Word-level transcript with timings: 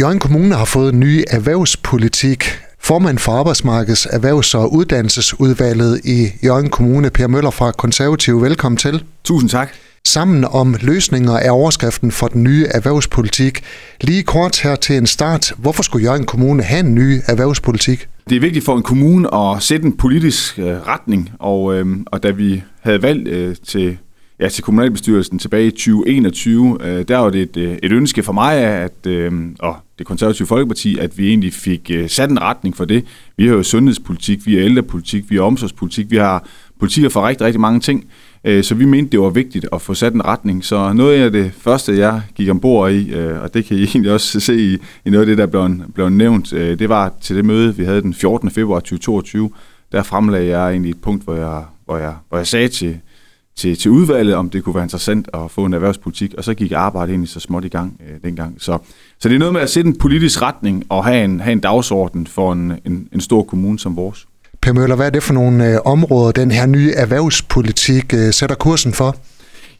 Jørgen 0.00 0.18
Kommune 0.18 0.54
har 0.54 0.64
fået 0.64 0.92
en 0.92 1.00
ny 1.00 1.24
erhvervspolitik. 1.30 2.44
Formand 2.80 3.18
for 3.18 3.32
Arbejdsmarkeds 3.32 4.06
Erhvervs- 4.06 4.54
og 4.54 4.72
Uddannelsesudvalget 4.72 6.00
i 6.04 6.26
Jørgen 6.44 6.70
Kommune, 6.70 7.10
Per 7.10 7.26
Møller 7.26 7.50
fra 7.50 7.72
Konservativ. 7.72 8.42
Velkommen 8.42 8.76
til. 8.76 9.04
Tusind 9.24 9.50
tak. 9.50 9.70
Sammen 10.04 10.44
om 10.44 10.76
løsninger 10.80 11.32
er 11.32 11.50
overskriften 11.50 12.12
for 12.12 12.28
den 12.28 12.42
nye 12.42 12.66
erhvervspolitik. 12.70 13.64
Lige 14.00 14.22
kort 14.22 14.60
her 14.60 14.76
til 14.76 14.96
en 14.96 15.06
start. 15.06 15.52
Hvorfor 15.56 15.82
skulle 15.82 16.04
Jørgen 16.04 16.26
Kommune 16.26 16.62
have 16.62 16.80
en 16.80 16.94
ny 16.94 17.20
erhvervspolitik? 17.26 18.08
Det 18.28 18.36
er 18.36 18.40
vigtigt 18.40 18.64
for 18.64 18.76
en 18.76 18.82
kommune 18.82 19.34
at 19.34 19.62
sætte 19.62 19.86
en 19.86 19.96
politisk 19.96 20.58
øh, 20.58 20.66
retning, 20.66 21.30
og, 21.38 21.74
øh, 21.74 21.86
og 22.06 22.22
da 22.22 22.30
vi 22.30 22.62
havde 22.80 23.02
valgt 23.02 23.28
øh, 23.28 23.56
til 23.66 23.98
ja, 24.40 24.48
til 24.48 24.64
kommunalbestyrelsen 24.64 25.38
tilbage 25.38 25.66
i 25.66 25.70
2021, 25.70 26.78
øh, 26.80 27.08
der 27.08 27.18
var 27.18 27.30
det 27.30 27.42
et, 27.42 27.56
øh, 27.56 27.78
et 27.82 27.92
ønske 27.92 28.22
for 28.22 28.32
mig, 28.32 28.54
at, 28.56 29.06
øh, 29.06 29.32
og 29.58 29.76
det 29.98 30.06
konservative 30.06 30.46
Folkeparti, 30.46 30.98
at 30.98 31.18
vi 31.18 31.28
egentlig 31.28 31.52
fik 31.52 31.90
øh, 31.94 32.08
sat 32.08 32.30
en 32.30 32.42
retning 32.42 32.76
for 32.76 32.84
det. 32.84 33.04
Vi 33.36 33.46
har 33.46 33.54
jo 33.54 33.62
sundhedspolitik, 33.62 34.46
vi 34.46 34.54
har 34.54 34.62
ældrepolitik, 34.62 35.30
vi 35.30 35.36
har 35.36 35.42
omsorgspolitik, 35.42 36.10
vi 36.10 36.16
har 36.16 36.46
politikker 36.78 37.10
for 37.10 37.28
rigtig, 37.28 37.46
rigtig 37.46 37.60
mange 37.60 37.80
ting. 37.80 38.04
Øh, 38.44 38.64
så 38.64 38.74
vi 38.74 38.84
mente, 38.84 39.12
det 39.12 39.20
var 39.20 39.30
vigtigt 39.30 39.66
at 39.72 39.82
få 39.82 39.94
sat 39.94 40.12
en 40.12 40.24
retning. 40.24 40.64
Så 40.64 40.92
noget 40.92 41.22
af 41.22 41.32
det 41.32 41.52
første, 41.58 41.98
jeg 41.98 42.22
gik 42.34 42.48
ombord 42.48 42.92
i, 42.92 43.12
øh, 43.12 43.42
og 43.42 43.54
det 43.54 43.64
kan 43.64 43.76
I 43.76 43.84
egentlig 43.84 44.12
også 44.12 44.40
se 44.40 44.58
i, 44.58 44.78
i 45.04 45.10
noget 45.10 45.20
af 45.20 45.26
det, 45.26 45.38
der 45.38 45.46
blev, 45.46 45.70
blev 45.94 46.08
nævnt, 46.08 46.52
øh, 46.52 46.78
det 46.78 46.88
var 46.88 47.12
til 47.20 47.36
det 47.36 47.44
møde, 47.44 47.76
vi 47.76 47.84
havde 47.84 48.02
den 48.02 48.14
14. 48.14 48.50
februar 48.50 48.80
2022. 48.80 49.50
Der 49.92 50.02
fremlagde 50.02 50.46
jeg 50.46 50.70
egentlig 50.70 50.90
et 50.90 51.00
punkt, 51.02 51.24
hvor 51.24 51.34
jeg, 51.34 51.64
hvor 51.84 51.96
jeg, 51.96 52.14
hvor 52.28 52.38
jeg 52.38 52.46
sagde 52.46 52.68
til, 52.68 53.00
til, 53.58 53.78
til 53.78 53.90
udvalget, 53.90 54.34
om 54.34 54.50
det 54.50 54.64
kunne 54.64 54.74
være 54.74 54.84
interessant 54.84 55.28
at 55.34 55.50
få 55.50 55.64
en 55.64 55.72
erhvervspolitik, 55.72 56.34
og 56.38 56.44
så 56.44 56.54
gik 56.54 56.72
arbejdet 56.72 57.10
egentlig 57.10 57.28
så 57.28 57.40
småt 57.40 57.64
i 57.64 57.68
gang 57.68 58.00
øh, 58.08 58.14
dengang. 58.24 58.54
Så, 58.58 58.78
så 59.18 59.28
det 59.28 59.34
er 59.34 59.38
noget 59.38 59.54
med 59.54 59.60
at 59.60 59.70
sætte 59.70 59.88
en 59.88 59.98
politisk 59.98 60.42
retning 60.42 60.84
og 60.88 61.04
have 61.04 61.24
en, 61.24 61.40
have 61.40 61.52
en 61.52 61.60
dagsorden 61.60 62.26
for 62.26 62.52
en, 62.52 62.72
en, 62.84 63.08
en 63.12 63.20
stor 63.20 63.42
kommune 63.42 63.78
som 63.78 63.96
vores. 63.96 64.26
Per 64.60 64.72
Møller, 64.72 64.96
hvad 64.96 65.06
er 65.06 65.10
det 65.10 65.22
for 65.22 65.34
nogle 65.34 65.72
øh, 65.72 65.78
områder, 65.84 66.32
den 66.32 66.50
her 66.50 66.66
nye 66.66 66.92
erhvervspolitik 66.96 68.14
øh, 68.14 68.32
sætter 68.32 68.56
kursen 68.56 68.92
for? 68.92 69.16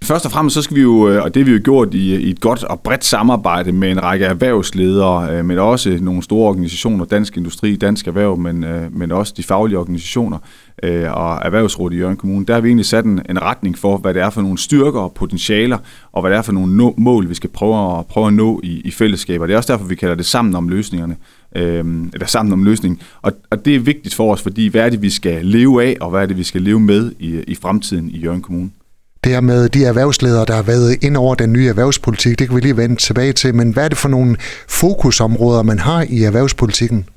Først 0.05 0.25
og 0.25 0.33
fremmest 0.33 0.55
så 0.55 0.63
skal 0.63 0.77
vi 0.77 0.81
jo, 0.81 1.09
øh, 1.09 1.23
og 1.23 1.35
det 1.35 1.43
har 1.43 1.45
vi 1.45 1.53
jo 1.53 1.61
gjort 1.65 1.95
i, 1.95 2.17
i 2.17 2.31
et 2.31 2.41
godt 2.41 2.65
og 2.65 2.81
bredt 2.81 3.05
samarbejde 3.05 3.73
med 3.73 3.91
en 3.91 4.03
række 4.03 4.25
erhvervsledere, 4.25 5.33
øh, 5.33 5.45
men 5.45 5.59
også 5.59 5.99
nogle 6.01 6.23
store 6.23 6.49
organisationer, 6.49 7.05
Dansk 7.05 7.37
Industri, 7.37 7.77
Dansk 7.77 8.07
Erhverv, 8.07 8.39
men, 8.39 8.65
øh, 8.65 8.97
men 8.97 9.13
også 9.13 9.35
de 9.37 9.43
faglige 9.43 9.79
organisationer 9.79 10.39
øh, 10.83 11.13
og 11.13 11.41
Erhvervsrådet 11.45 11.97
i 11.97 11.99
Jørgen 11.99 12.17
Kommune. 12.17 12.47
Der 12.47 12.55
har 12.55 12.61
vi 12.61 12.69
egentlig 12.69 12.87
sat 12.87 13.05
en, 13.05 13.23
en 13.31 13.43
retning 13.43 13.79
for, 13.79 13.97
hvad 13.97 14.15
det 14.15 14.23
er 14.23 14.31
for 14.31 14.43
nogle 14.43 14.59
styrker 14.59 15.01
og 15.01 15.13
potentialer, 15.13 15.79
og 16.13 16.21
hvad 16.23 16.31
det 16.31 16.39
er 16.39 16.43
for 16.43 16.53
nogle 16.53 16.87
no- 16.87 16.95
mål, 16.97 17.29
vi 17.29 17.35
skal 17.35 17.51
prøve 17.51 17.99
at, 17.99 18.07
prøve 18.07 18.27
at 18.27 18.33
nå 18.33 18.61
i, 18.65 18.81
i 18.81 18.91
fællesskaber. 18.91 19.47
Det 19.47 19.53
er 19.53 19.57
også 19.57 19.73
derfor, 19.73 19.87
vi 19.87 19.95
kalder 19.95 20.15
det 20.15 20.27
sammen 20.27 20.55
om 20.55 20.69
løsningerne, 20.69 21.17
øh, 21.57 21.85
eller 22.15 22.27
sammen 22.27 22.53
om 22.53 22.65
løsningen. 22.65 23.01
Og, 23.23 23.33
og 23.51 23.65
det 23.65 23.75
er 23.75 23.81
vigtigt 23.81 24.15
for 24.15 24.33
os, 24.33 24.43
fordi 24.43 24.67
hvad 24.67 24.83
er 24.83 24.91
det, 24.91 25.03
vi 25.03 25.11
skal 25.11 25.47
leve 25.47 25.85
af, 25.85 25.97
og 26.01 26.11
hvad 26.11 26.23
er 26.23 26.27
det, 26.27 26.37
vi 26.37 26.45
skal 26.45 26.63
leve 26.63 26.81
med 26.81 27.13
i, 27.19 27.41
i 27.41 27.55
fremtiden 27.55 28.11
i 28.11 28.19
Jørgen 28.19 28.43
Kommune 28.43 28.71
det 29.25 29.33
her 29.33 29.41
med 29.41 29.69
de 29.69 29.85
erhvervsledere, 29.85 30.45
der 30.45 30.55
har 30.55 30.63
været 30.63 31.05
ind 31.05 31.17
over 31.17 31.35
den 31.35 31.53
nye 31.53 31.69
erhvervspolitik, 31.69 32.39
det 32.39 32.47
kan 32.47 32.57
vi 32.57 32.61
lige 32.61 32.77
vende 32.77 32.97
tilbage 32.97 33.33
til, 33.33 33.55
men 33.55 33.73
hvad 33.73 33.85
er 33.85 33.89
det 33.89 33.99
for 33.99 34.09
nogle 34.09 34.37
fokusområder, 34.69 35.63
man 35.63 35.79
har 35.79 36.07
i 36.09 36.23
erhvervspolitikken? 36.23 37.09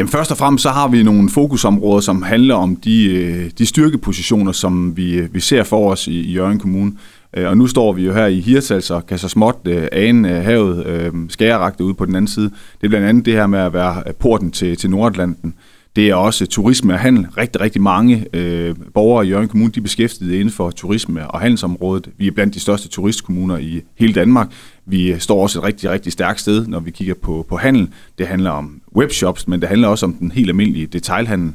Jamen 0.00 0.10
først 0.10 0.30
og 0.30 0.36
fremmest 0.36 0.62
så 0.62 0.68
har 0.68 0.88
vi 0.88 1.02
nogle 1.02 1.30
fokusområder, 1.30 2.00
som 2.00 2.22
handler 2.22 2.54
om 2.54 2.76
de, 2.76 3.04
øh, 3.04 3.50
de 3.58 3.66
styrkepositioner, 3.66 4.52
som 4.52 4.96
vi, 4.96 5.14
øh, 5.14 5.34
vi 5.34 5.40
ser 5.40 5.62
for 5.62 5.90
os 5.90 6.06
i, 6.06 6.20
i 6.20 6.32
Jørgen 6.32 6.58
Kommune. 6.58 6.92
Øh, 7.36 7.48
og 7.48 7.56
nu 7.56 7.66
står 7.66 7.92
vi 7.92 8.04
jo 8.04 8.12
her 8.12 8.26
i 8.26 8.40
Hirtals 8.40 8.90
og 8.90 9.06
kan 9.06 9.18
så 9.18 9.28
småt 9.28 9.68
ane 9.92 10.28
havet 10.28 11.12
skæreragte 11.28 11.84
ude 11.84 11.94
på 11.94 12.04
den 12.04 12.16
anden 12.16 12.28
side. 12.28 12.50
Det 12.80 12.86
er 12.86 12.88
blandt 12.88 13.06
andet 13.06 13.26
det 13.26 13.34
her 13.34 13.46
med 13.46 13.58
at 13.58 13.72
være 13.72 14.02
porten 14.18 14.50
til, 14.50 14.76
til 14.76 14.90
Nordatlanten. 14.90 15.54
Det 15.96 16.08
er 16.08 16.14
også 16.14 16.46
turisme 16.46 16.92
og 16.92 16.98
handel. 16.98 17.26
Rigtig, 17.36 17.60
rigtig 17.60 17.82
mange 17.82 18.26
øh, 18.32 18.74
borgere 18.94 19.26
i 19.26 19.28
Jørgen 19.28 19.48
Kommune, 19.48 19.72
de 19.72 19.80
er 19.80 19.82
beskæftiget 19.82 20.32
inden 20.32 20.50
for 20.50 20.70
turisme 20.70 21.30
og 21.30 21.40
handelsområdet. 21.40 22.08
Vi 22.18 22.26
er 22.26 22.30
blandt 22.30 22.54
de 22.54 22.60
største 22.60 22.88
turistkommuner 22.88 23.58
i 23.58 23.80
hele 23.98 24.12
Danmark. 24.12 24.52
Vi 24.86 25.18
står 25.18 25.42
også 25.42 25.58
et 25.58 25.64
rigtig, 25.64 25.90
rigtig 25.90 26.12
stærkt 26.12 26.40
sted, 26.40 26.66
når 26.66 26.80
vi 26.80 26.90
kigger 26.90 27.14
på, 27.14 27.46
på 27.48 27.56
handel. 27.56 27.88
Det 28.18 28.26
handler 28.26 28.50
om 28.50 28.80
webshops, 28.96 29.48
men 29.48 29.60
det 29.60 29.68
handler 29.68 29.88
også 29.88 30.06
om 30.06 30.12
den 30.12 30.30
helt 30.30 30.48
almindelige 30.48 30.86
detailhandel. 30.86 31.52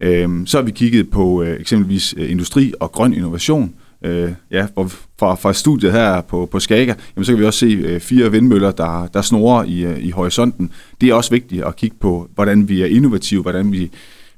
Øh, 0.00 0.28
så 0.46 0.58
har 0.58 0.62
vi 0.62 0.70
kigget 0.70 1.10
på 1.10 1.42
øh, 1.42 1.60
eksempelvis 1.60 2.14
øh, 2.16 2.30
industri 2.30 2.72
og 2.80 2.92
grøn 2.92 3.14
innovation 3.14 3.74
øh, 4.04 4.32
ja, 4.50 4.66
fra, 5.18 5.34
fra 5.34 5.52
studiet 5.52 5.92
her 5.92 6.20
på, 6.20 6.48
på 6.50 6.60
Skager, 6.60 6.94
jamen, 7.16 7.24
så 7.24 7.32
kan 7.32 7.40
vi 7.40 7.44
også 7.44 7.58
se 7.58 7.66
øh, 7.66 8.00
fire 8.00 8.30
vindmøller, 8.30 8.70
der, 8.70 9.06
der 9.06 9.22
snorer 9.22 9.64
i, 9.64 9.84
øh, 9.84 10.04
i 10.04 10.10
horisonten. 10.10 10.70
Det 11.00 11.08
er 11.08 11.14
også 11.14 11.30
vigtigt 11.30 11.64
at 11.64 11.76
kigge 11.76 11.96
på, 12.00 12.28
hvordan 12.34 12.68
vi 12.68 12.82
er 12.82 12.86
innovative, 12.86 13.42
hvordan 13.42 13.72
vi, 13.72 13.90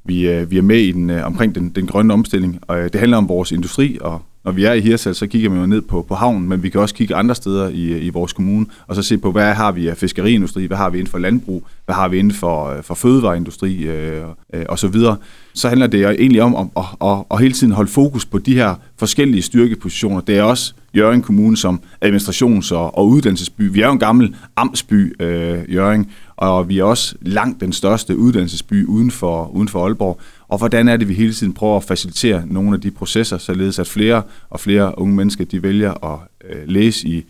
vi, 0.04 0.28
øh, 0.28 0.50
vi 0.50 0.59
er 0.59 0.62
med 0.62 0.78
i 0.78 0.93
den, 0.93 1.10
øh, 1.10 1.27
omkring 1.27 1.54
den, 1.54 1.69
den 1.69 1.87
grønne 1.87 2.12
omstilling. 2.12 2.60
Og, 2.62 2.78
øh, 2.78 2.84
det 2.93 3.00
handler 3.00 3.16
om 3.16 3.28
vores 3.28 3.53
industri, 3.53 3.99
og 4.00 4.22
når 4.46 4.52
vi 4.52 4.64
er 4.64 4.72
i 4.72 4.80
Hirsal, 4.80 5.14
så 5.14 5.26
kigger 5.26 5.50
vi 5.50 5.58
jo 5.58 5.66
ned 5.66 5.82
på, 5.82 6.02
på 6.02 6.14
havnen, 6.14 6.48
men 6.48 6.62
vi 6.62 6.68
kan 6.68 6.80
også 6.80 6.94
kigge 6.94 7.14
andre 7.14 7.34
steder 7.34 7.68
i, 7.68 7.98
i 7.98 8.08
vores 8.08 8.32
kommune, 8.32 8.66
og 8.86 8.94
så 8.94 9.02
se 9.02 9.18
på, 9.18 9.32
hvad 9.32 9.54
har 9.54 9.72
vi 9.72 9.88
af 9.88 9.96
fiskeriindustri, 9.96 10.66
hvad 10.66 10.76
har 10.76 10.90
vi 10.90 10.98
inden 10.98 11.10
for 11.10 11.18
landbrug, 11.18 11.66
hvad 11.84 11.94
har 11.94 12.08
vi 12.08 12.18
inden 12.18 12.32
for, 12.32 12.66
øh, 12.66 12.82
for 12.82 12.94
fødevareindustri 12.94 13.84
øh, 13.84 14.24
øh, 14.54 14.64
og 14.68 14.78
så 14.78 14.88
videre. 14.88 15.16
Så 15.54 15.68
handler 15.68 15.86
det 15.86 16.04
egentlig 16.04 16.42
om 16.42 16.54
at, 16.56 16.66
at, 16.76 17.08
at, 17.08 17.24
at 17.30 17.40
hele 17.40 17.54
tiden 17.54 17.72
holde 17.72 17.90
fokus 17.90 18.24
på 18.26 18.38
de 18.38 18.54
her 18.54 18.74
forskellige 18.98 19.42
styrkepositioner. 19.42 20.20
Det 20.20 20.38
er 20.38 20.42
også 20.42 20.74
Jørgen 20.96 21.22
Kommune 21.22 21.56
som 21.56 21.80
administrations- 22.04 22.74
og, 22.74 22.98
og 22.98 23.08
uddannelsesby. 23.08 23.72
Vi 23.72 23.80
er 23.80 23.86
jo 23.86 23.92
en 23.92 23.98
gammel 23.98 24.36
amtsby, 24.56 25.22
øh, 25.22 25.74
Jørgen, 25.74 26.10
og 26.36 26.68
vi 26.68 26.78
er 26.78 26.84
også 26.84 27.14
langt 27.20 27.60
den 27.60 27.72
største 27.72 28.16
uddannelsesby 28.16 28.86
uden 28.86 29.10
for, 29.10 29.50
uden 29.54 29.68
for 29.68 29.84
Aalborg. 29.84 30.20
Og 30.48 30.58
hvordan 30.58 30.88
er 30.88 30.96
det, 30.96 31.08
vi 31.08 31.14
hele 31.14 31.32
tiden 31.32 31.52
prøver 31.52 31.76
at 31.76 31.84
facilitere 31.84 32.42
nogle 32.46 32.74
af 32.74 32.80
de 32.80 32.90
processer, 32.90 33.38
således 33.38 33.78
at 33.78 33.86
flere 33.86 34.22
og 34.50 34.60
flere 34.60 34.98
unge 34.98 35.14
mennesker, 35.14 35.44
de 35.44 35.62
vælger 35.62 36.04
at 36.04 36.18
øh, 36.50 36.68
læse 36.68 37.08
i 37.08 37.24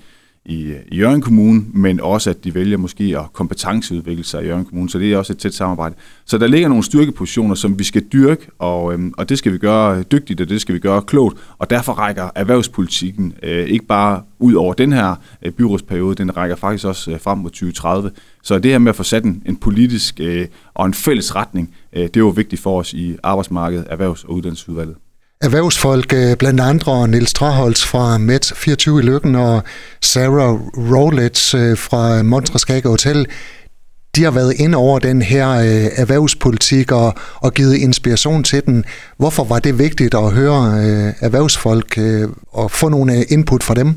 i, 0.49 0.75
i 0.89 0.97
Jørgen 0.97 1.21
Kommune, 1.21 1.65
men 1.75 2.01
også 2.01 2.31
at 2.31 2.45
de 2.45 2.55
vælger 2.55 2.77
måske 2.77 3.05
at 3.19 3.33
kompetenceudvikle 3.33 4.25
sig 4.25 4.43
i 4.43 4.47
Jørgen 4.47 4.65
Kommune, 4.65 4.91
så 4.91 4.99
det 4.99 5.13
er 5.13 5.19
også 5.19 5.33
et 5.33 5.39
tæt 5.39 5.55
samarbejde. 5.55 5.95
Så 6.25 6.39
der 6.39 6.47
ligger 6.47 6.69
nogle 6.69 6.85
styrkepositioner, 6.85 7.55
som 7.55 7.79
vi 7.79 7.85
skal 7.85 8.05
dyrke, 8.13 8.47
og, 8.59 8.93
øhm, 8.93 9.15
og 9.19 9.29
det 9.29 9.39
skal 9.39 9.53
vi 9.53 9.59
gøre 9.59 10.03
dygtigt, 10.03 10.41
og 10.41 10.49
det 10.49 10.61
skal 10.61 10.75
vi 10.75 10.79
gøre 10.79 11.03
klogt, 11.03 11.39
og 11.59 11.71
derfor 11.71 11.93
rækker 11.93 12.31
erhvervspolitikken 12.35 13.35
øh, 13.43 13.67
ikke 13.67 13.87
bare 13.87 14.23
ud 14.39 14.55
over 14.55 14.75
den 14.75 14.93
her 14.93 15.15
øh, 15.43 15.53
byrådsperiode, 15.53 16.15
den 16.15 16.37
rækker 16.37 16.57
faktisk 16.57 16.85
også 16.85 17.11
øh, 17.11 17.21
frem 17.21 17.39
mod 17.39 17.51
2030. 17.51 18.11
Så 18.47 18.59
det 18.59 18.71
her 18.71 18.79
med 18.79 18.89
at 18.89 18.97
få 18.97 19.03
sat 19.03 19.25
en, 19.25 19.43
en 19.47 19.57
politisk 19.57 20.21
øh, 20.21 20.47
og 20.75 20.87
en 20.87 20.95
fælles 20.95 21.35
retning, 21.35 21.75
øh, 21.97 22.09
det 22.15 22.25
var 22.25 22.31
vigtigt 22.31 22.63
for 22.63 22.79
os 22.79 22.93
i 22.93 23.17
arbejdsmarkedet, 23.23 23.87
erhvervs- 23.91 24.25
og 24.25 24.33
uddannelsesudvalget 24.33 24.97
erhvervsfolk, 25.41 26.13
øh, 26.13 26.37
blandt 26.37 26.61
andre 26.61 27.09
Nils 27.09 27.33
Traholz 27.33 27.85
fra 27.85 28.19
Met 28.19 28.53
24 28.57 29.01
i 29.01 29.03
Lykken 29.03 29.35
og 29.35 29.63
Sarah 30.01 30.55
Rowlett 30.93 31.55
øh, 31.55 31.79
fra 31.79 32.23
Montreal 32.23 32.83
Hotel, 32.83 33.27
de 34.17 34.25
har 34.25 34.31
været 34.31 34.55
inde 34.61 34.79
over 34.79 34.99
den 34.99 35.23
her 35.23 35.51
øh, 35.51 35.87
erhvervspolitik 35.97 36.93
og, 36.93 37.15
og 37.35 37.55
givet 37.55 37.77
inspiration 37.77 38.45
til 38.45 38.67
den. 38.67 38.85
Hvorfor 39.17 39.45
var 39.45 39.59
det 39.59 39.79
vigtigt 39.79 40.15
at 40.15 40.33
høre 40.33 40.63
øh, 40.65 41.13
erhvervsfolk 41.21 41.99
og 42.53 42.71
få 42.71 42.89
nogle 42.89 43.25
input 43.25 43.63
fra 43.63 43.75
dem? 43.75 43.95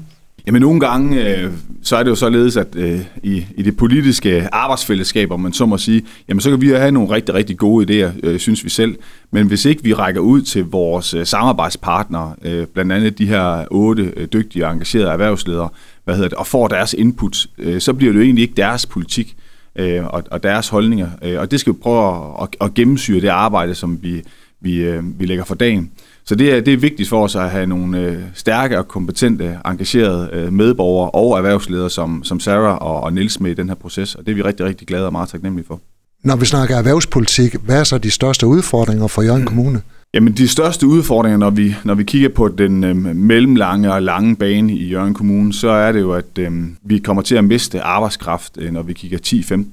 Jamen 0.50 0.62
nogle 0.62 0.80
gange, 0.80 1.28
øh, 1.28 1.52
så 1.82 1.96
er 1.96 2.04
det 2.04 2.10
jo 2.10 2.16
således, 2.16 2.58
at 2.58 2.76
øh, 2.76 3.00
i, 3.24 3.46
i 3.56 3.62
det 3.62 3.78
politiske 3.78 4.48
arbejdsfællesskab, 4.52 5.32
om 5.32 5.40
man 5.40 5.54
så 5.54 5.66
må 5.66 5.78
sige, 5.78 6.02
jamen 6.30 6.42
så 6.42 6.50
kan 6.50 6.62
vi 6.62 6.68
have 6.70 6.92
nogle 6.92 7.10
rigtig, 7.10 7.36
rigtig 7.36 7.58
gode 7.58 7.86
idéer, 7.86 8.12
øh, 8.24 8.40
synes 8.40 8.64
vi 8.64 8.70
selv. 8.70 8.96
Men 9.32 9.48
hvis 9.48 9.66
ikke 9.66 9.84
vi 9.84 9.94
rækker 9.94 10.22
ud 10.22 10.42
til 10.42 10.66
vores 10.66 11.14
øh, 11.14 11.26
samarbejdspartnere, 11.26 12.34
øh, 12.42 12.68
blandt 12.68 12.92
andet 12.92 13.18
de 13.18 13.26
her 13.26 13.66
otte 13.72 14.14
øh, 14.18 14.28
dygtige 14.34 14.66
og 14.66 14.72
engagerede 14.72 15.09
erhvervsledere, 15.09 15.70
hvad 16.04 16.16
hedder 16.16 16.30
det, 16.30 16.38
og 16.38 16.48
får 16.48 16.68
deres 16.68 16.94
input, 16.94 17.48
øh, 17.58 17.82
så 17.82 17.94
bliver 17.94 18.14
det 18.14 18.20
jo 18.20 18.24
egentlig 18.24 18.42
ikke 18.42 18.58
deres 18.58 18.86
politik 18.86 19.36
øh, 19.76 20.06
og, 20.06 20.23
og 20.32 20.44
deres 20.44 20.70
holdninger. 20.70 21.09
Øh, 21.22 21.40
og 21.40 21.52
det 21.52 21.59
skal 21.59 21.73
vi 21.73 21.78
prøve 21.82 22.08
at, 22.08 22.47
at, 22.62 22.68
at 22.68 22.73
gennemsyre 22.73 23.22
det 23.22 23.28
arbejde, 23.28 23.76
som 23.76 24.00
vi, 24.02 24.23
vi, 24.61 24.76
øh, 24.76 25.20
vi 25.20 25.26
lægger 25.26 25.44
for 25.44 25.56
dagen. 25.56 25.91
Så 26.26 26.35
det 26.35 26.53
er, 26.53 26.61
det 26.61 26.73
er 26.73 26.78
vigtigt 26.78 27.09
for 27.09 27.23
os 27.23 27.35
at 27.35 27.50
have 27.50 27.66
nogle 27.66 28.00
øh, 28.00 28.23
stærke 28.34 28.78
og 28.78 28.88
kompetente, 28.88 29.59
engagerede 29.66 30.29
øh, 30.34 30.53
medborgere 30.53 31.09
og 31.09 31.38
erhvervsledere 31.38 31.90
som, 31.90 32.23
som 32.23 32.40
Sarah 32.40 32.78
og, 32.78 33.03
og 33.03 33.14
Nils 33.14 33.40
med 33.40 33.52
i 33.52 33.53
den 33.53 33.67
her 33.67 33.76
proces, 33.76 34.16
og 34.16 34.26
det 34.26 34.32
er 34.32 34.35
vi 34.35 34.41
rigtig, 34.41 34.66
rigtig 34.66 34.88
glade 34.88 35.06
og 35.06 35.11
meget 35.11 35.29
taknemmelige 35.29 35.67
for. 35.67 35.82
Når 36.23 36.35
vi 36.35 36.46
snakker 36.46 36.76
erhvervspolitik, 36.76 37.56
hvad 37.56 37.79
er 37.79 37.84
så 37.84 37.97
de 37.97 38.11
største 38.11 38.47
udfordringer 38.47 39.08
for 39.08 39.22
Jørgen 39.22 39.46
Kommune? 39.46 39.82
Jamen 40.14 40.34
de 40.34 40.47
største 40.47 40.88
udfordringer, 40.88 41.38
når 41.38 41.50
vi, 41.50 41.76
når 41.84 41.94
vi 41.94 42.03
kigger 42.03 42.29
på 42.29 42.47
den 42.47 42.84
øh, 42.84 42.96
mellemlange 43.16 43.94
og 43.94 44.02
lange 44.02 44.35
bane 44.35 44.73
i 44.73 44.88
Jørgen 44.88 45.14
Kommune, 45.14 45.53
så 45.53 45.70
er 45.70 45.91
det 45.91 46.00
jo, 46.00 46.14
at 46.14 46.38
øh, 46.40 46.52
vi 46.82 47.00
kommer 47.00 47.22
til 47.22 47.35
at 47.35 47.44
miste 47.44 47.82
arbejdskraft, 47.82 48.58
øh, 48.58 48.72
når 48.72 48.82
vi 48.82 48.94
kigger 48.94 49.17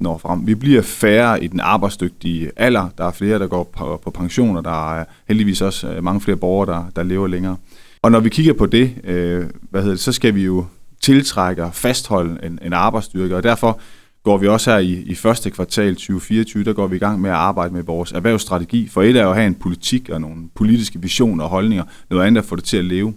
10-15 0.03 0.09
år 0.09 0.19
frem. 0.19 0.47
Vi 0.47 0.55
bliver 0.55 0.83
færre 0.83 1.45
i 1.45 1.47
den 1.47 1.61
arbejdsdygtige 1.61 2.51
alder. 2.57 2.89
Der 2.99 3.05
er 3.05 3.13
flere, 3.13 3.39
der 3.39 3.47
går 3.47 3.71
på, 3.77 4.01
på 4.05 4.11
pension, 4.11 4.57
og 4.57 4.65
der 4.65 4.95
er 4.95 5.05
heldigvis 5.29 5.61
også 5.61 5.89
øh, 5.89 6.05
mange 6.05 6.21
flere 6.21 6.37
borgere, 6.37 6.75
der, 6.75 6.85
der 6.97 7.03
lever 7.03 7.27
længere. 7.27 7.57
Og 8.03 8.13
når 8.13 8.21
vi 8.21 8.29
kigger 8.29 8.53
på 8.53 8.67
det, 8.67 8.95
øh, 9.05 9.45
hvad 9.71 9.81
hedder 9.81 9.95
det, 9.95 10.01
så 10.01 10.13
skal 10.13 10.35
vi 10.35 10.45
jo 10.45 10.65
tiltrække 11.03 11.65
og 11.65 11.75
fastholde 11.75 12.39
en, 12.47 12.59
en 12.63 12.73
arbejdsstyrke, 12.73 13.37
og 13.37 13.43
derfor 13.43 13.81
går 14.27 14.39
vi 14.39 14.49
også 14.49 14.71
her 14.71 14.79
i, 14.79 14.93
i 14.93 15.15
første 15.15 15.51
kvartal 15.51 15.95
2024, 15.95 16.65
der 16.65 16.73
går 16.73 16.87
vi 16.87 16.97
i 16.97 16.99
gang 16.99 17.21
med 17.21 17.31
at 17.31 17.37
arbejde 17.37 17.75
med 17.75 17.83
vores 17.83 18.13
erhvervsstrategi. 18.13 18.89
For 18.89 19.03
et 19.03 19.17
er 19.17 19.23
jo 19.23 19.31
at 19.31 19.37
have 19.37 19.47
en 19.47 19.55
politik 19.55 20.09
og 20.09 20.21
nogle 20.21 20.49
politiske 20.55 21.03
visioner 21.03 21.45
og 21.45 21.51
holdninger, 21.51 21.85
noget 22.11 22.27
andet 22.27 22.41
er 22.41 22.43
at 22.43 22.49
få 22.49 22.57
det 22.57 22.65
til 22.65 22.77
at 22.77 22.85
leve. 22.85 23.15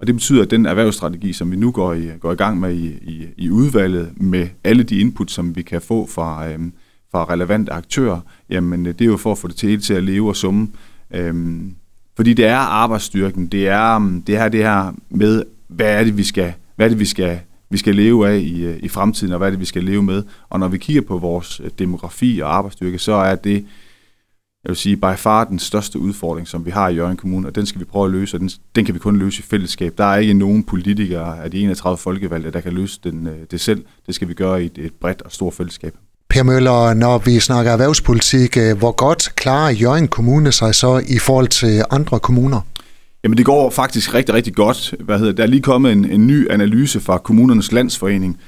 Og 0.00 0.06
det 0.06 0.14
betyder, 0.14 0.42
at 0.42 0.50
den 0.50 0.66
erhvervsstrategi, 0.66 1.32
som 1.32 1.50
vi 1.50 1.56
nu 1.56 1.70
går 1.70 1.94
i, 1.94 2.08
går 2.20 2.32
i 2.32 2.34
gang 2.34 2.60
med 2.60 2.74
i, 2.74 2.86
i, 2.86 3.26
i 3.36 3.50
udvalget, 3.50 4.12
med 4.16 4.48
alle 4.64 4.82
de 4.82 4.98
input, 4.98 5.30
som 5.30 5.56
vi 5.56 5.62
kan 5.62 5.80
få 5.80 6.06
fra, 6.06 6.48
øhm, 6.48 6.72
fra 7.12 7.24
relevante 7.24 7.72
aktører, 7.72 8.20
jamen 8.50 8.86
øh, 8.86 8.92
det 8.92 9.00
er 9.00 9.06
jo 9.06 9.16
for 9.16 9.32
at 9.32 9.38
få 9.38 9.48
det 9.48 9.56
til, 9.56 9.80
til 9.80 9.94
at 9.94 10.02
leve 10.02 10.28
og 10.28 10.36
summe. 10.36 10.68
Øhm, 11.14 11.74
fordi 12.16 12.34
det 12.34 12.44
er 12.44 12.56
arbejdsstyrken, 12.56 13.46
det 13.46 13.68
er 13.68 13.94
øhm, 13.94 14.22
det 14.22 14.38
her, 14.38 14.48
det 14.48 14.62
her 14.62 14.94
med, 15.10 15.42
hvad 15.68 16.00
er 16.00 16.04
det, 16.04 16.16
vi 16.16 16.24
skal, 16.24 16.52
hvad 16.76 16.86
er 16.86 16.90
det, 16.90 16.98
vi 16.98 17.04
skal, 17.04 17.40
vi 17.70 17.78
skal 17.78 17.94
leve 17.94 18.28
af 18.28 18.38
i, 18.38 18.64
øh, 18.64 18.78
i 18.82 18.88
fremtiden, 18.88 19.32
og 19.32 19.38
hvad 19.38 19.48
er 19.48 19.50
det, 19.50 19.60
vi 19.60 19.64
skal 19.64 19.84
leve 19.84 20.02
med. 20.02 20.22
Og 20.48 20.60
når 20.60 20.68
vi 20.68 20.78
kigger 20.78 21.02
på 21.02 21.18
vores 21.18 21.60
øh, 21.64 21.70
demografi 21.78 22.40
og 22.42 22.56
arbejdsstyrke, 22.56 22.98
så 22.98 23.12
er 23.12 23.34
det, 23.34 23.54
jeg 24.64 24.68
vil 24.70 24.76
sige, 24.76 24.96
by 24.96 25.16
far 25.16 25.44
den 25.44 25.58
største 25.58 25.98
udfordring, 25.98 26.48
som 26.48 26.66
vi 26.66 26.70
har 26.70 26.88
i 26.88 26.94
Jørgen 26.94 27.16
Kommune, 27.16 27.48
og 27.48 27.54
den 27.54 27.66
skal 27.66 27.80
vi 27.80 27.84
prøve 27.84 28.04
at 28.04 28.10
løse, 28.10 28.36
og 28.36 28.40
den, 28.40 28.50
den 28.74 28.84
kan 28.84 28.94
vi 28.94 28.98
kun 28.98 29.16
løse 29.16 29.40
i 29.40 29.42
fællesskab. 29.42 29.94
Der 29.98 30.04
er 30.04 30.16
ikke 30.16 30.34
nogen 30.34 30.64
politikere 30.64 31.44
af 31.44 31.50
de 31.50 31.60
31 31.60 31.98
folkevalgte, 31.98 32.50
der 32.50 32.60
kan 32.60 32.72
løse 32.72 33.00
den, 33.04 33.26
øh, 33.26 33.34
det 33.50 33.60
selv. 33.60 33.84
Det 34.06 34.14
skal 34.14 34.28
vi 34.28 34.34
gøre 34.34 34.62
i 34.62 34.66
et, 34.66 34.78
et 34.78 34.94
bredt 35.00 35.22
og 35.22 35.32
stort 35.32 35.54
fællesskab. 35.54 35.94
Per 36.28 36.42
Møller, 36.42 36.94
når 36.94 37.18
vi 37.18 37.40
snakker 37.40 37.72
erhvervspolitik, 37.72 38.56
hvor 38.78 38.92
godt 38.92 39.32
klarer 39.34 39.70
Jørgen 39.70 40.08
Kommune 40.08 40.52
sig 40.52 40.74
så 40.74 41.02
i 41.08 41.18
forhold 41.18 41.48
til 41.48 41.84
andre 41.90 42.20
kommuner? 42.20 42.60
Jamen 43.24 43.38
det 43.38 43.46
går 43.46 43.70
faktisk 43.70 44.14
rigtig, 44.14 44.34
rigtig 44.34 44.54
godt. 44.54 44.94
Hvad 45.00 45.18
hedder, 45.18 45.32
der 45.32 45.42
er 45.42 45.46
lige 45.46 45.62
kommet 45.62 45.92
en, 45.92 46.04
en 46.04 46.26
ny 46.26 46.50
analyse 46.50 47.00
fra 47.00 47.18
Kommunernes 47.18 47.72
Landsforening, 47.72 48.38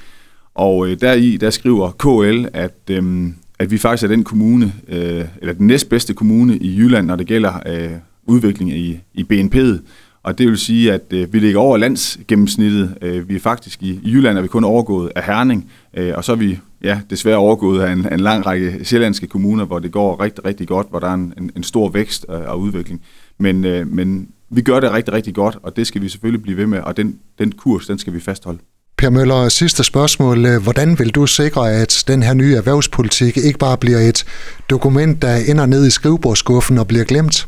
og 0.55 0.87
øh, 0.87 1.01
deri 1.01 1.37
der 1.37 1.49
skriver 1.49 1.91
KL, 1.91 2.47
at, 2.53 2.77
øh, 2.89 3.29
at 3.59 3.71
vi 3.71 3.77
faktisk 3.77 4.03
er 4.03 4.07
den 4.07 4.23
kommune, 4.23 4.73
øh, 4.87 5.25
eller 5.41 5.53
den 5.53 5.67
næstbedste 5.67 6.13
kommune 6.13 6.57
i 6.57 6.77
Jylland, 6.77 7.07
når 7.07 7.15
det 7.15 7.27
gælder 7.27 7.53
øh, 7.67 7.91
udvikling 8.25 8.71
i, 8.71 8.99
i 9.13 9.25
BNP'et. 9.33 9.79
Og 10.23 10.37
det 10.37 10.47
vil 10.47 10.57
sige, 10.57 10.93
at 10.93 11.03
øh, 11.11 11.33
vi 11.33 11.39
ligger 11.39 11.59
over 11.59 11.77
landsgennemsnittet. 11.77 12.97
Øh, 13.01 13.29
vi 13.29 13.35
er 13.35 13.39
faktisk 13.39 13.83
i, 13.83 13.99
i 14.03 14.11
Jylland 14.11 14.37
er 14.37 14.41
vi 14.41 14.47
kun 14.47 14.63
overgået 14.63 15.11
af 15.15 15.23
Herning, 15.23 15.71
øh, 15.93 16.13
og 16.15 16.23
så 16.23 16.31
er 16.31 16.35
vi 16.35 16.59
ja, 16.83 17.01
desværre 17.09 17.37
overgået 17.37 17.81
af 17.81 17.91
en, 17.91 18.13
en 18.13 18.19
lang 18.19 18.45
række 18.45 18.79
sjællandske 18.85 19.27
kommuner, 19.27 19.65
hvor 19.65 19.79
det 19.79 19.91
går 19.91 20.23
rigtig, 20.23 20.45
rigtig 20.45 20.67
godt, 20.67 20.87
hvor 20.89 20.99
der 20.99 21.07
er 21.07 21.13
en, 21.13 21.33
en, 21.37 21.51
en 21.55 21.63
stor 21.63 21.89
vækst 21.89 22.25
og, 22.25 22.39
og 22.39 22.59
udvikling. 22.59 23.01
Men, 23.37 23.65
øh, 23.65 23.87
men 23.87 24.29
vi 24.51 24.61
gør 24.61 24.79
det 24.79 24.91
rigtig, 24.91 25.13
rigtig 25.13 25.33
godt, 25.33 25.57
og 25.63 25.75
det 25.75 25.87
skal 25.87 26.01
vi 26.01 26.09
selvfølgelig 26.09 26.43
blive 26.43 26.57
ved 26.57 26.67
med, 26.67 26.79
og 26.79 26.97
den, 26.97 27.19
den 27.39 27.51
kurs, 27.51 27.87
den 27.87 27.99
skal 27.99 28.13
vi 28.13 28.19
fastholde. 28.19 28.59
Per 28.97 29.09
Møller, 29.09 29.49
sidste 29.49 29.83
spørgsmål. 29.83 30.47
Hvordan 30.63 30.99
vil 30.99 31.09
du 31.09 31.27
sikre, 31.27 31.71
at 31.71 32.03
den 32.07 32.23
her 32.23 32.33
nye 32.33 32.55
erhvervspolitik 32.55 33.37
ikke 33.37 33.59
bare 33.59 33.77
bliver 33.77 33.99
et 33.99 34.25
dokument, 34.69 35.21
der 35.21 35.35
ender 35.35 35.65
ned 35.65 35.87
i 35.87 35.89
skrivebordskuffen 35.89 36.77
og 36.77 36.87
bliver 36.87 37.03
glemt? 37.03 37.47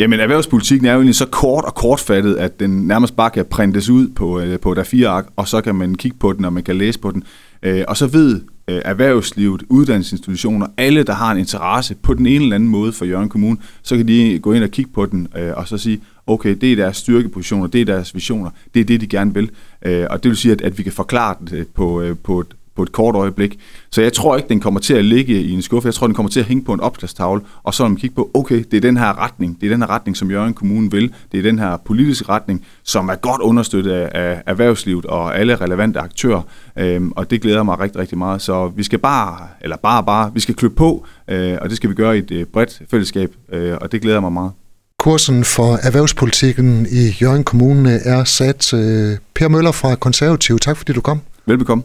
Jamen, 0.00 0.20
erhvervspolitikken 0.20 0.88
er 0.88 0.92
jo 0.92 0.98
egentlig 0.98 1.14
så 1.14 1.26
kort 1.26 1.64
og 1.64 1.74
kortfattet, 1.74 2.36
at 2.36 2.60
den 2.60 2.70
nærmest 2.70 3.16
bare 3.16 3.30
kan 3.30 3.44
printes 3.44 3.88
ud 3.88 4.08
på, 4.08 4.40
øh, 4.40 4.60
på 4.60 4.72
et 4.72 4.78
A4-ark, 4.78 5.26
og 5.36 5.48
så 5.48 5.60
kan 5.60 5.74
man 5.74 5.94
kigge 5.94 6.16
på 6.20 6.32
den, 6.32 6.44
og 6.44 6.52
man 6.52 6.62
kan 6.62 6.76
læse 6.76 6.98
på 6.98 7.10
den. 7.10 7.24
Øh, 7.62 7.84
og 7.88 7.96
så 7.96 8.06
ved 8.06 8.40
øh, 8.68 8.82
erhvervslivet, 8.84 9.62
uddannelsesinstitutioner, 9.68 10.66
alle, 10.76 11.02
der 11.02 11.12
har 11.12 11.32
en 11.32 11.38
interesse 11.38 11.94
på 11.94 12.14
den 12.14 12.26
ene 12.26 12.42
eller 12.44 12.54
anden 12.54 12.68
måde 12.68 12.92
for 12.92 13.04
Jørgen 13.04 13.28
Kommune, 13.28 13.56
så 13.82 13.96
kan 13.96 14.08
de 14.08 14.38
gå 14.42 14.52
ind 14.52 14.64
og 14.64 14.70
kigge 14.70 14.90
på 14.94 15.06
den, 15.06 15.28
og 15.56 15.68
så 15.68 15.78
sige, 15.78 16.00
okay, 16.30 16.56
det 16.60 16.72
er 16.72 16.76
deres 16.76 16.96
styrkepositioner, 16.96 17.66
det 17.66 17.80
er 17.80 17.84
deres 17.84 18.14
visioner, 18.14 18.50
det 18.74 18.80
er 18.80 18.84
det, 18.84 19.00
de 19.00 19.06
gerne 19.06 19.34
vil. 19.34 19.50
Øh, 19.82 20.06
og 20.10 20.22
det 20.22 20.28
vil 20.28 20.36
sige, 20.36 20.52
at, 20.52 20.60
at 20.60 20.78
vi 20.78 20.82
kan 20.82 20.92
forklare 20.92 21.34
det 21.50 21.68
på, 21.68 22.00
øh, 22.00 22.16
på 22.24 22.40
et 22.40 22.46
på 22.80 22.82
et 22.82 22.92
kort 22.92 23.14
øjeblik. 23.14 23.58
Så 23.90 24.02
jeg 24.02 24.12
tror 24.12 24.36
ikke, 24.36 24.48
den 24.48 24.60
kommer 24.60 24.80
til 24.80 24.94
at 24.94 25.04
ligge 25.04 25.42
i 25.42 25.52
en 25.52 25.62
skuffe. 25.62 25.86
Jeg 25.86 25.94
tror, 25.94 26.06
den 26.06 26.14
kommer 26.14 26.30
til 26.30 26.40
at 26.40 26.46
hænge 26.46 26.64
på 26.64 26.72
en 26.72 26.80
opslagstavle, 26.80 27.42
og 27.62 27.74
så 27.74 27.82
når 27.82 27.88
man 27.88 27.96
kigger 27.96 28.14
på, 28.14 28.30
okay, 28.34 28.64
det 28.70 28.74
er 28.76 28.80
den 28.80 28.96
her 28.96 29.24
retning, 29.24 29.60
det 29.60 29.66
er 29.66 29.70
den 29.70 29.82
her 29.82 29.90
retning, 29.90 30.16
som 30.16 30.30
Jørgen 30.30 30.54
Kommune 30.54 30.90
vil, 30.90 31.14
det 31.32 31.38
er 31.38 31.42
den 31.42 31.58
her 31.58 31.76
politiske 31.76 32.28
retning, 32.28 32.66
som 32.82 33.08
er 33.08 33.14
godt 33.14 33.40
understøttet 33.40 33.92
af, 33.92 34.42
erhvervslivet 34.46 35.06
og 35.06 35.38
alle 35.38 35.56
relevante 35.56 36.00
aktører, 36.00 36.42
øhm, 36.76 37.12
og 37.16 37.30
det 37.30 37.40
glæder 37.40 37.62
mig 37.62 37.80
rigtig, 37.80 38.00
rigtig 38.00 38.18
meget. 38.18 38.42
Så 38.42 38.68
vi 38.68 38.82
skal 38.82 38.98
bare, 38.98 39.48
eller 39.60 39.76
bare, 39.76 40.04
bare, 40.04 40.34
vi 40.34 40.40
skal 40.40 40.54
klø 40.54 40.68
på, 40.68 41.06
øh, 41.28 41.58
og 41.60 41.68
det 41.68 41.76
skal 41.76 41.90
vi 41.90 41.94
gøre 41.94 42.16
i 42.16 42.18
et 42.18 42.30
øh, 42.30 42.44
bredt 42.44 42.82
fællesskab, 42.90 43.34
øh, 43.52 43.76
og 43.80 43.92
det 43.92 44.02
glæder 44.02 44.20
mig 44.20 44.32
meget. 44.32 44.52
Kursen 45.00 45.44
for 45.44 45.78
erhvervspolitikken 45.82 46.86
i 46.90 47.16
Jørgen 47.22 47.44
Kommune 47.44 48.00
er 48.04 48.24
sat. 48.24 48.72
Øh, 48.74 49.18
per 49.34 49.48
Møller 49.48 49.72
fra 49.72 49.94
Konservativ, 49.94 50.58
tak 50.58 50.76
fordi 50.76 50.92
du 50.92 51.00
kom. 51.00 51.20
Velbekomme. 51.46 51.84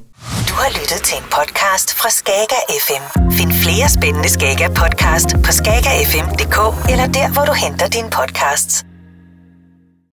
Du 0.49 0.53
har 0.53 0.69
lyttet 0.79 1.01
til 1.07 1.17
en 1.17 1.23
podcast 1.37 1.93
fra 1.99 2.09
Skager 2.09 2.61
FM. 2.85 3.03
Find 3.31 3.51
flere 3.63 3.89
spændende 3.89 4.29
Skager 4.29 4.69
podcast 4.81 5.29
på 5.45 5.51
skagerfm.dk 5.51 6.57
eller 6.91 7.07
der, 7.17 7.27
hvor 7.33 7.45
du 7.45 7.53
henter 7.53 7.87
dine 7.87 8.09
podcasts. 8.19 8.85